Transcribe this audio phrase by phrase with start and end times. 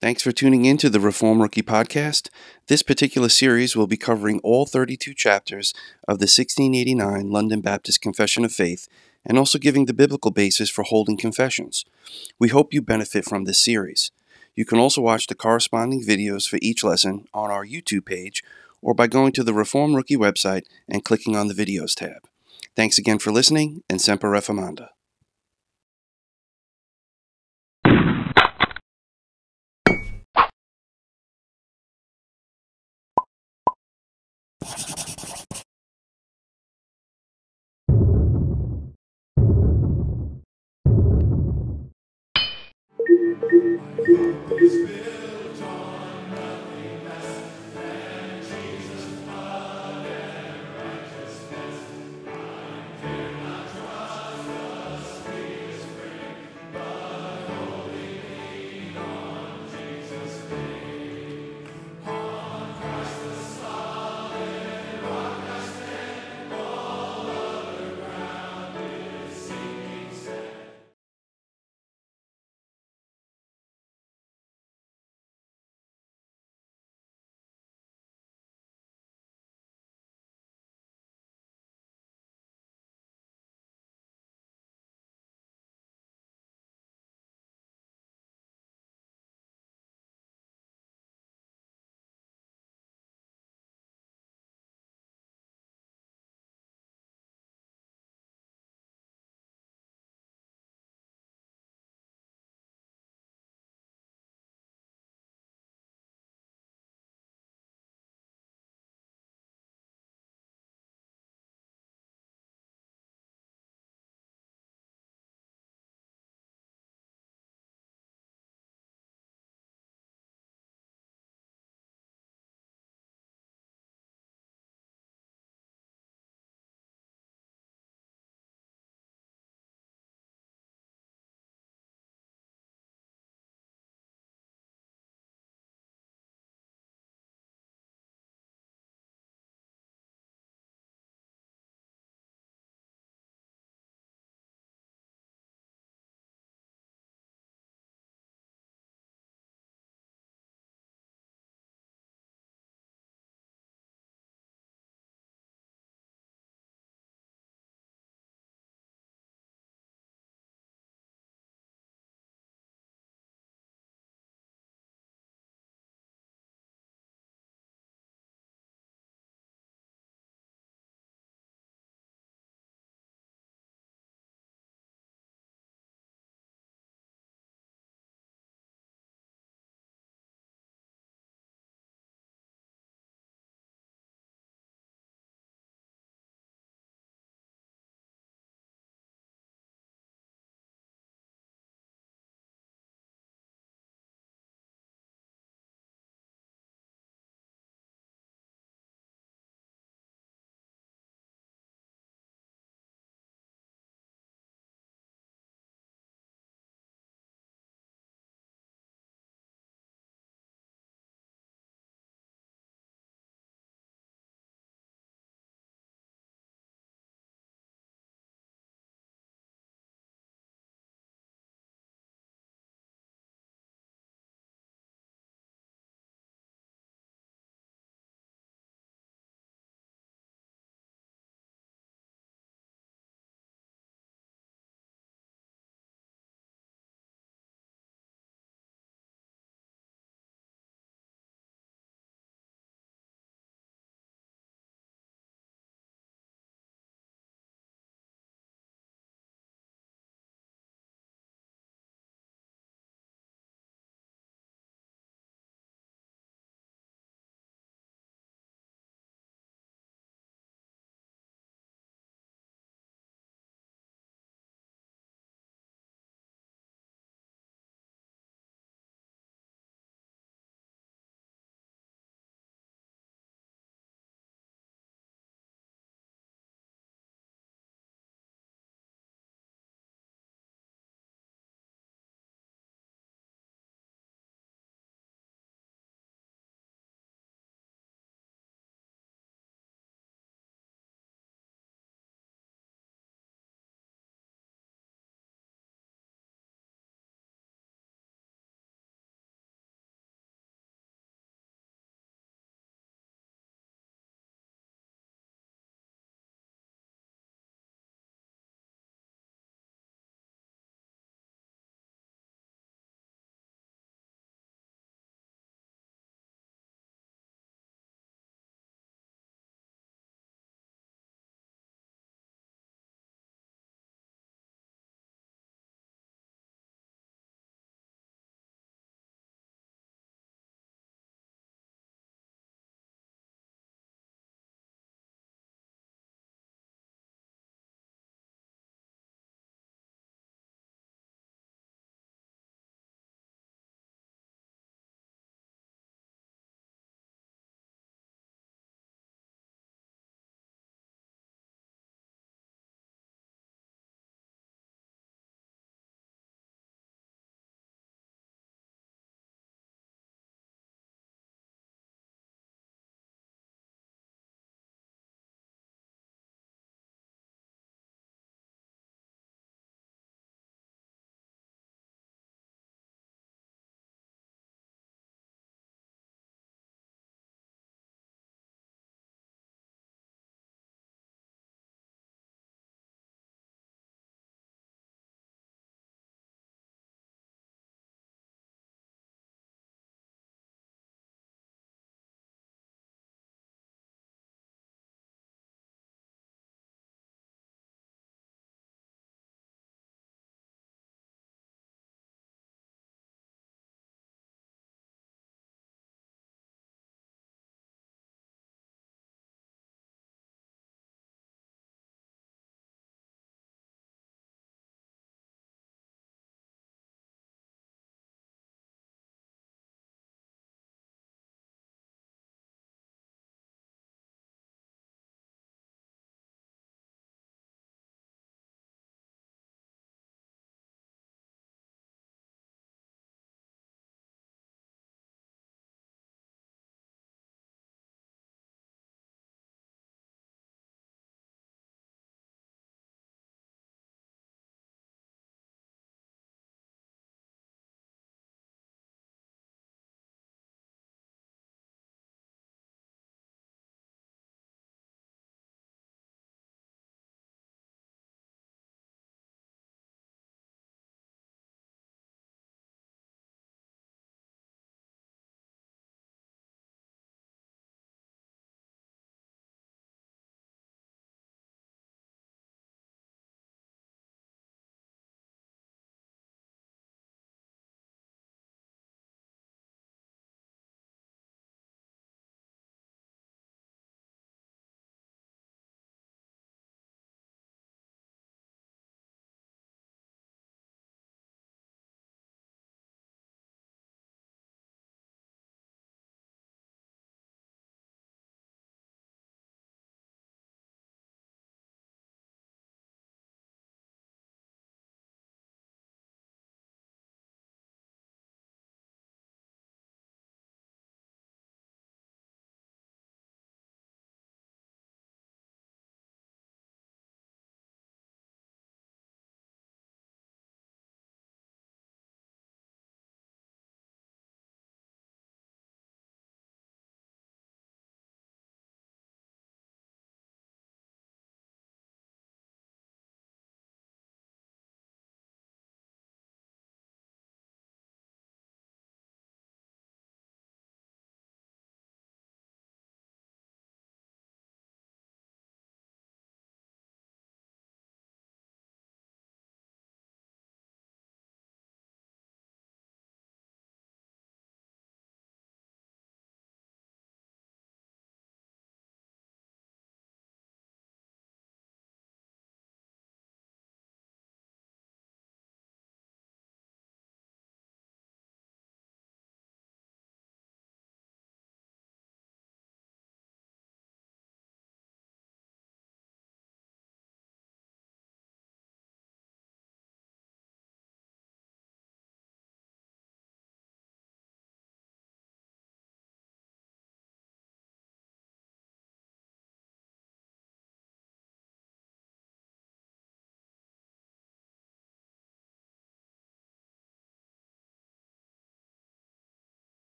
[0.00, 2.28] Thanks for tuning in to the Reformed Rookie Podcast.
[2.68, 5.74] This particular series will be covering all 32 chapters
[6.06, 8.86] of the 1689 London Baptist Confession of Faith
[9.26, 11.84] and also giving the biblical basis for holding confessions.
[12.38, 14.12] We hope you benefit from this series.
[14.54, 18.44] You can also watch the corresponding videos for each lesson on our YouTube page
[18.80, 22.28] or by going to the Reformed Rookie website and clicking on the Videos tab.
[22.76, 24.90] Thanks again for listening and Semper Reformanda.